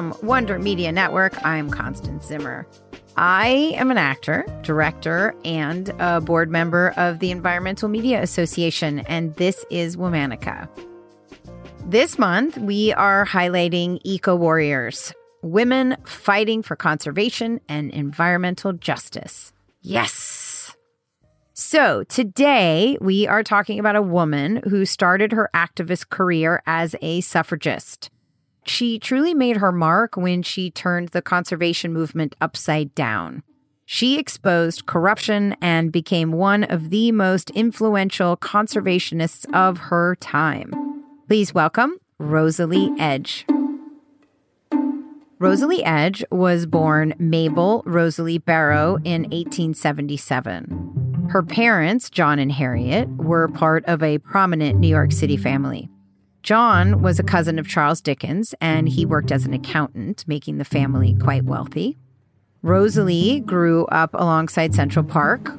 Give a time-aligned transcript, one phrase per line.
[0.00, 2.66] From Wonder Media Network, I'm Constance Zimmer.
[3.18, 9.34] I am an actor, director, and a board member of the Environmental Media Association, and
[9.34, 10.70] this is Womanica.
[11.84, 19.52] This month, we are highlighting eco warriors, women fighting for conservation and environmental justice.
[19.82, 20.74] Yes.
[21.52, 27.20] So, today we are talking about a woman who started her activist career as a
[27.20, 28.08] suffragist.
[28.70, 33.42] She truly made her mark when she turned the conservation movement upside down.
[33.84, 40.72] She exposed corruption and became one of the most influential conservationists of her time.
[41.26, 43.44] Please welcome Rosalie Edge.
[45.40, 51.26] Rosalie Edge was born Mabel Rosalie Barrow in 1877.
[51.30, 55.90] Her parents, John and Harriet, were part of a prominent New York City family.
[56.42, 60.64] John was a cousin of Charles Dickens, and he worked as an accountant, making the
[60.64, 61.98] family quite wealthy.
[62.62, 65.52] Rosalie grew up alongside Central Park,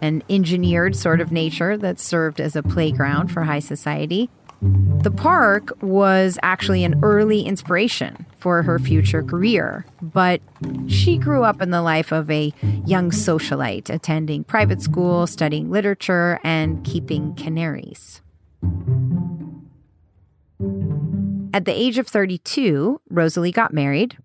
[0.00, 4.30] an engineered sort of nature that served as a playground for high society.
[4.62, 10.40] The park was actually an early inspiration for her future career, but
[10.86, 12.52] she grew up in the life of a
[12.86, 18.20] young socialite, attending private school, studying literature, and keeping canaries.
[21.54, 24.16] At the age of 32, Rosalie got married.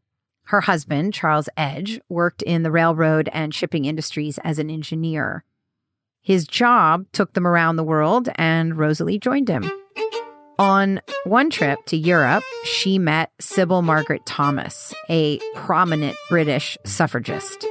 [0.46, 5.44] Her husband, Charles Edge, worked in the railroad and shipping industries as an engineer.
[6.22, 9.70] His job took them around the world, and Rosalie joined him.
[10.58, 17.66] On one trip to Europe, she met Sybil Margaret Thomas, a prominent British suffragist.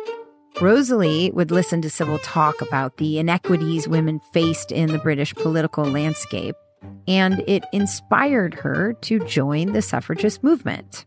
[0.60, 5.84] Rosalie would listen to Sybil talk about the inequities women faced in the British political
[5.84, 6.54] landscape
[7.08, 11.06] and it inspired her to join the suffragist movement.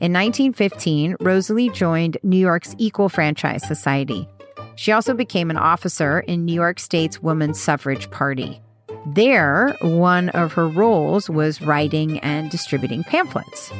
[0.00, 4.28] In 1915, Rosalie joined New York's Equal Franchise Society.
[4.74, 8.60] She also became an officer in New York State's Women's Suffrage Party.
[9.04, 13.72] There, one of her roles was writing and distributing pamphlets.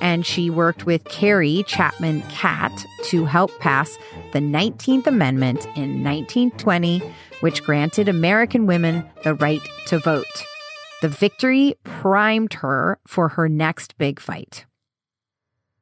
[0.00, 2.72] And she worked with Carrie Chapman Catt
[3.04, 3.98] to help pass
[4.32, 7.02] the 19th Amendment in 1920,
[7.40, 10.44] which granted American women the right to vote.
[11.02, 14.64] The victory primed her for her next big fight.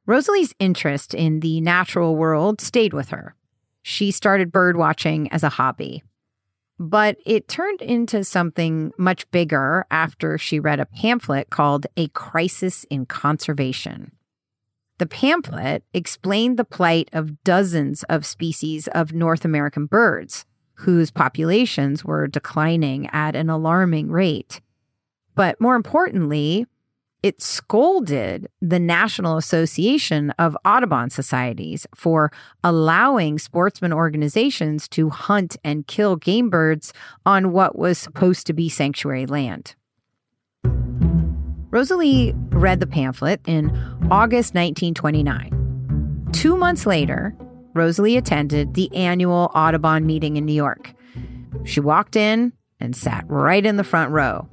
[0.07, 3.37] Rosalie's interest in the natural world stayed with her.
[3.83, 6.03] She started bird watching as a hobby.
[6.83, 12.83] But it turned into something much bigger after she read a pamphlet called A Crisis
[12.91, 14.11] in Conservation.
[14.99, 20.45] The pamphlet explained the plight of dozens of species of North American birds,
[20.75, 24.61] whose populations were declining at an alarming rate
[25.35, 26.67] but more importantly,
[27.23, 32.33] it scolded the National Association of Audubon Societies for
[32.65, 36.93] allowing sportsman organizations to hunt and kill game birds
[37.25, 39.77] on what was supposed to be sanctuary land.
[41.71, 43.71] Rosalie read the pamphlet in
[44.11, 46.29] August 1929.
[46.33, 47.35] Two months later,
[47.75, 50.93] Rosalie attended the annual Audubon meeting in New York.
[51.65, 54.49] She walked in and sat right in the front row.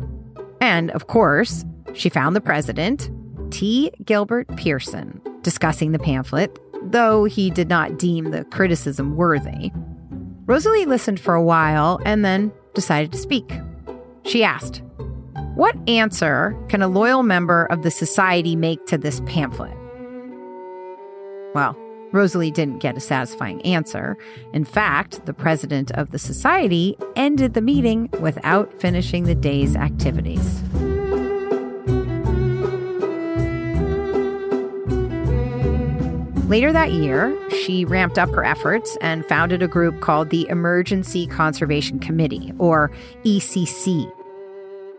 [0.61, 3.09] And, of course, she found the president,
[3.51, 3.91] T.
[4.05, 9.71] Gilbert Pearson, discussing the pamphlet, though he did not deem the criticism worthy.
[10.45, 13.51] Rosalie listened for a while and then decided to speak.
[14.23, 14.81] She asked,
[15.55, 19.75] What answer can a loyal member of the society make to this pamphlet?
[21.53, 21.75] Well,
[22.11, 24.17] Rosalie didn't get a satisfying answer.
[24.53, 30.63] In fact, the president of the society ended the meeting without finishing the day's activities.
[36.49, 41.27] Later that year, she ramped up her efforts and founded a group called the Emergency
[41.27, 42.89] Conservation Committee, or
[43.23, 44.11] ECC.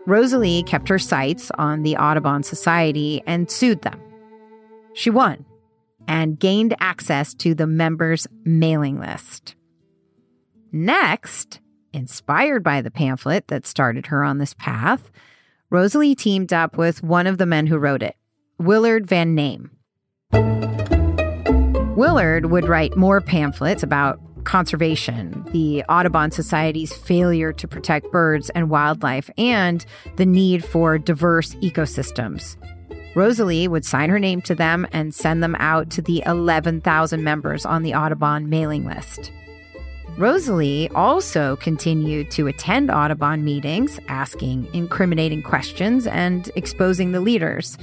[0.07, 3.99] Rosalie kept her sights on the Audubon Society and sued them.
[4.93, 5.43] She won
[6.07, 9.55] and gained access to the members' mailing list.
[10.71, 11.59] Next,
[11.91, 15.11] inspired by the pamphlet that started her on this path,
[15.69, 18.15] Rosalie teamed up with one of the men who wrote it,
[18.57, 19.71] Willard Van Name.
[21.95, 28.69] Willard would write more pamphlets about conservation, the Audubon Society's failure to protect birds and
[28.69, 29.85] wildlife, and
[30.15, 32.55] the need for diverse ecosystems.
[33.13, 37.65] Rosalie would sign her name to them and send them out to the 11,000 members
[37.65, 39.29] on the Audubon mailing list.
[40.17, 47.77] Rosalie also continued to attend Audubon meetings, asking incriminating questions and exposing the leaders.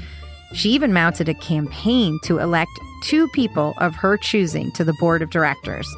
[0.55, 2.71] She even mounted a campaign to elect
[3.03, 5.89] two people of her choosing to the board of directors.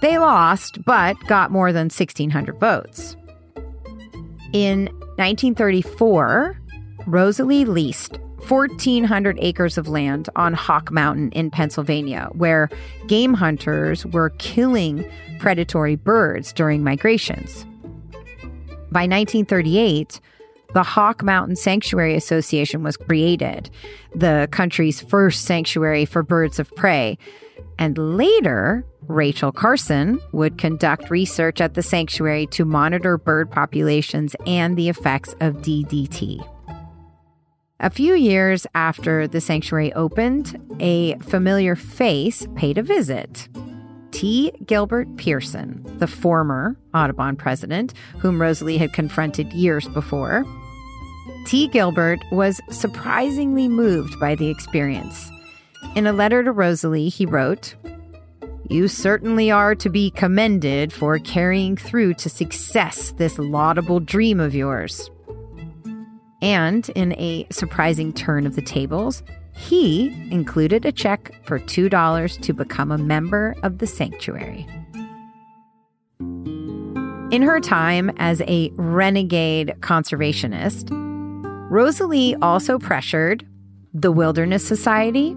[0.00, 3.16] They lost, but got more than 1,600 votes.
[4.52, 4.86] In
[5.16, 6.58] 1934,
[7.06, 8.18] Rosalie leased
[8.48, 12.68] 1,400 acres of land on Hawk Mountain in Pennsylvania, where
[13.06, 15.08] game hunters were killing
[15.38, 17.64] predatory birds during migrations.
[18.90, 20.20] By 1938,
[20.74, 23.70] the Hawk Mountain Sanctuary Association was created,
[24.14, 27.18] the country's first sanctuary for birds of prey.
[27.78, 34.76] And later, Rachel Carson would conduct research at the sanctuary to monitor bird populations and
[34.76, 36.46] the effects of DDT.
[37.80, 43.48] A few years after the sanctuary opened, a familiar face paid a visit.
[44.12, 44.52] T.
[44.66, 50.44] Gilbert Pearson, the former Audubon president, whom Rosalie had confronted years before.
[51.44, 51.68] T.
[51.68, 55.30] Gilbert was surprisingly moved by the experience.
[55.94, 57.74] In a letter to Rosalie, he wrote,
[58.70, 64.54] You certainly are to be commended for carrying through to success this laudable dream of
[64.54, 65.10] yours.
[66.40, 69.22] And in a surprising turn of the tables,
[69.52, 74.66] he included a check for $2 to become a member of the sanctuary.
[77.32, 80.90] In her time as a renegade conservationist,
[81.72, 83.46] Rosalie also pressured
[83.94, 85.32] the Wilderness Society,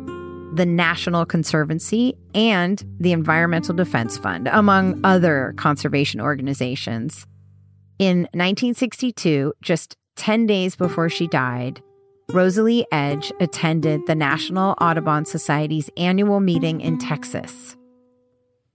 [0.54, 7.26] the National Conservancy, and the Environmental Defense Fund, among other conservation organizations.
[8.00, 11.82] In 1962, just 10 days before she died,
[12.34, 17.77] Rosalie Edge attended the National Audubon Society's annual meeting in Texas.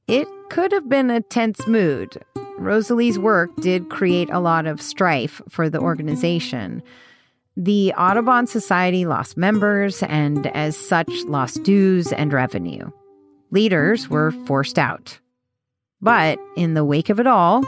[0.09, 2.23] It could have been a tense mood.
[2.57, 6.83] Rosalie's work did create a lot of strife for the organization.
[7.57, 12.91] The Audubon Society lost members and, as such, lost dues and revenue.
[13.51, 15.19] Leaders were forced out.
[16.01, 17.65] But in the wake of it all,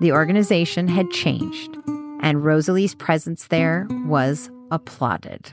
[0.00, 1.76] the organization had changed
[2.20, 5.52] and Rosalie's presence there was applauded.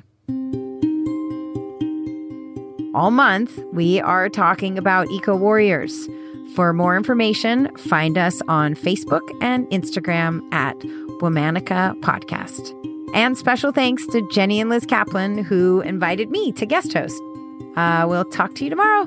[2.94, 6.08] All month, we are talking about eco warriors.
[6.56, 10.78] For more information, find us on Facebook and Instagram at
[11.20, 12.95] Womanica Podcast.
[13.16, 17.24] And special thanks to Jenny and Liz Kaplan, who invited me to guest host.
[17.78, 19.06] Uh, we'll talk to you tomorrow.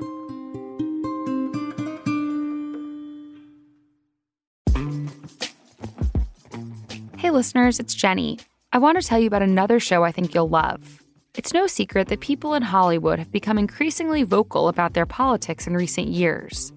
[7.17, 8.39] Hey, listeners, it's Jenny.
[8.73, 11.03] I want to tell you about another show I think you'll love.
[11.35, 15.75] It's no secret that people in Hollywood have become increasingly vocal about their politics in
[15.75, 16.73] recent years.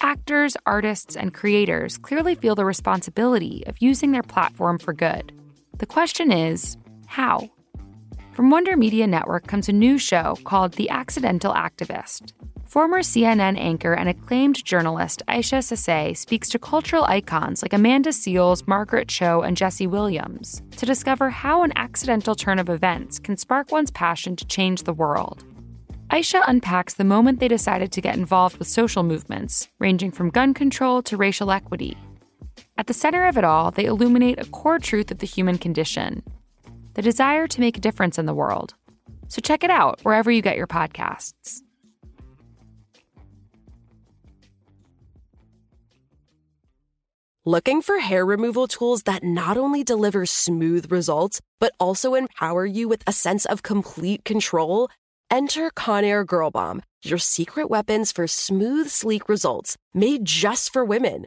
[0.00, 5.30] Actors, artists, and creators clearly feel the responsibility of using their platform for good.
[5.80, 7.48] The question is, how?
[8.32, 12.34] From Wonder Media Network comes a new show called The Accidental Activist
[12.66, 18.68] Former CNN anchor and acclaimed journalist Aisha Sesay speaks to cultural icons like Amanda Seales,
[18.68, 23.72] Margaret Cho, and Jesse Williams to discover how an accidental turn of events can spark
[23.72, 25.44] one's passion to change the world.
[26.10, 30.52] Aisha unpacks the moment they decided to get involved with social movements, ranging from gun
[30.52, 31.96] control to racial equity.
[32.80, 36.22] At the center of it all, they illuminate a core truth of the human condition
[36.94, 38.72] the desire to make a difference in the world.
[39.28, 41.60] So check it out wherever you get your podcasts.
[47.44, 52.88] Looking for hair removal tools that not only deliver smooth results, but also empower you
[52.88, 54.88] with a sense of complete control?
[55.30, 61.26] Enter Conair Girl Bomb, your secret weapons for smooth, sleek results made just for women.